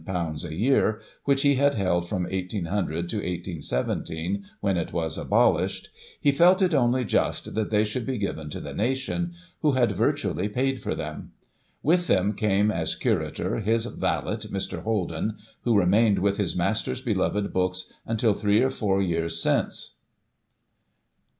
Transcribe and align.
[1847 0.01 0.33
of 0.33 0.55
;£"2,ooo 0.55 0.55
a 0.55 0.59
year, 0.95 1.01
which 1.25 1.41
he 1.43 1.55
had 1.57 1.75
held 1.75 2.09
from 2.09 2.23
1800 2.23 3.07
to 3.09 3.17
181 3.17 3.61
7, 3.61 4.45
when 4.59 4.75
it 4.75 4.91
was 4.91 5.15
abolished, 5.15 5.89
he 6.19 6.31
felt 6.31 6.59
it 6.63 6.73
only 6.73 7.05
just 7.05 7.53
that 7.53 7.69
they 7.69 7.83
should 7.83 8.03
be 8.03 8.17
given 8.17 8.49
to 8.49 8.59
the 8.59 8.73
nation, 8.73 9.35
who 9.61 9.73
had 9.73 9.91
virtually 9.91 10.49
paid 10.49 10.81
for 10.81 10.95
them. 10.95 11.33
With 11.83 12.07
them 12.07 12.33
came, 12.33 12.71
as 12.71 12.95
curator, 12.95 13.57
his 13.59 13.85
valet, 13.85 14.37
Mr. 14.37 14.81
Holden, 14.81 15.37
who 15.65 15.77
remained 15.77 16.17
with 16.17 16.37
his 16.37 16.55
master's 16.55 17.01
beloved 17.01 17.53
books 17.53 17.93
until 18.03 18.33
three 18.33 18.63
or 18.63 18.71
four 18.71 19.03
years 19.03 19.39
since. 19.39 19.97